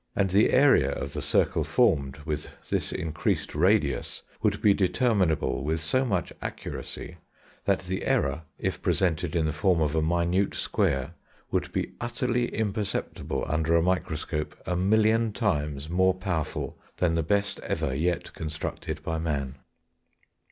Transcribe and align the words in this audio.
And 0.15 0.31
the 0.31 0.49
area 0.49 0.91
of 0.93 1.13
the 1.13 1.21
circle 1.21 1.63
formed 1.63 2.17
with 2.25 2.49
this 2.71 2.91
increased 2.91 3.53
radius 3.53 4.23
would 4.41 4.59
be 4.59 4.73
determinable 4.73 5.63
with 5.63 5.79
so 5.79 6.03
much 6.05 6.33
accuracy, 6.41 7.17
that 7.65 7.81
the 7.81 8.03
error, 8.05 8.41
if 8.57 8.81
presented 8.81 9.35
in 9.35 9.45
the 9.45 9.53
form 9.53 9.79
of 9.79 9.93
a 9.95 10.01
minute 10.01 10.55
square, 10.55 11.13
would 11.51 11.71
be 11.71 11.91
utterly 12.01 12.47
imperceptible 12.47 13.45
under 13.47 13.75
a 13.75 13.83
microscope 13.83 14.57
a 14.65 14.75
million 14.75 15.33
times 15.33 15.87
more 15.87 16.15
powerful 16.15 16.79
than 16.97 17.13
the 17.13 17.21
best 17.21 17.59
ever 17.59 17.93
yet 17.93 18.33
constructed 18.33 19.03
by 19.03 19.19
man. 19.19 19.53